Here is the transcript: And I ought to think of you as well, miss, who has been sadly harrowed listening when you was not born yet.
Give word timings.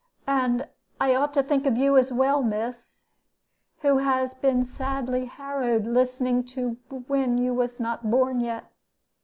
And 0.25 0.67
I 0.99 1.13
ought 1.13 1.31
to 1.35 1.43
think 1.43 1.67
of 1.67 1.77
you 1.77 1.95
as 1.95 2.11
well, 2.11 2.41
miss, 2.41 3.03
who 3.81 3.99
has 3.99 4.33
been 4.33 4.65
sadly 4.65 5.25
harrowed 5.25 5.85
listening 5.85 6.41
when 7.07 7.37
you 7.37 7.53
was 7.53 7.79
not 7.79 8.09
born 8.09 8.39
yet. 8.39 8.71